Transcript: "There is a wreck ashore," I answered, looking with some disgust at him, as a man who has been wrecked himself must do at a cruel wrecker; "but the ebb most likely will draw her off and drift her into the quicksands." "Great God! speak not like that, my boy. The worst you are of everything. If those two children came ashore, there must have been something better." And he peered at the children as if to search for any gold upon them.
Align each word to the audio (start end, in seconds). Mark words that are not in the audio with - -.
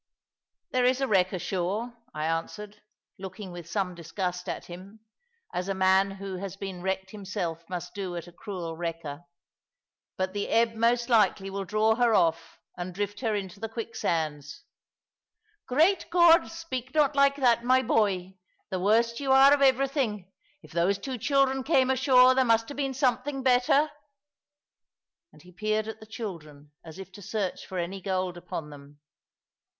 "There 0.71 0.83
is 0.85 0.99
a 0.99 1.07
wreck 1.07 1.31
ashore," 1.31 1.95
I 2.11 2.25
answered, 2.25 2.81
looking 3.19 3.51
with 3.51 3.69
some 3.69 3.93
disgust 3.93 4.49
at 4.49 4.65
him, 4.65 5.01
as 5.53 5.69
a 5.69 5.75
man 5.75 6.09
who 6.09 6.37
has 6.37 6.57
been 6.57 6.81
wrecked 6.81 7.11
himself 7.11 7.63
must 7.69 7.93
do 7.93 8.15
at 8.15 8.25
a 8.25 8.31
cruel 8.31 8.75
wrecker; 8.75 9.25
"but 10.17 10.33
the 10.33 10.47
ebb 10.49 10.73
most 10.73 11.07
likely 11.07 11.51
will 11.51 11.65
draw 11.65 11.93
her 11.97 12.15
off 12.15 12.57
and 12.75 12.95
drift 12.95 13.19
her 13.19 13.35
into 13.35 13.59
the 13.59 13.69
quicksands." 13.69 14.63
"Great 15.67 16.09
God! 16.09 16.47
speak 16.47 16.95
not 16.95 17.15
like 17.15 17.35
that, 17.35 17.63
my 17.63 17.83
boy. 17.83 18.39
The 18.71 18.79
worst 18.79 19.19
you 19.19 19.31
are 19.31 19.53
of 19.53 19.61
everything. 19.61 20.31
If 20.63 20.71
those 20.71 20.97
two 20.97 21.19
children 21.19 21.63
came 21.63 21.91
ashore, 21.91 22.33
there 22.33 22.43
must 22.43 22.69
have 22.69 22.75
been 22.77 22.95
something 22.95 23.43
better." 23.43 23.91
And 25.31 25.43
he 25.43 25.51
peered 25.51 25.87
at 25.87 25.99
the 25.99 26.07
children 26.07 26.71
as 26.83 26.97
if 26.97 27.11
to 27.11 27.21
search 27.21 27.67
for 27.67 27.77
any 27.77 28.01
gold 28.01 28.35
upon 28.35 28.71
them. 28.71 28.99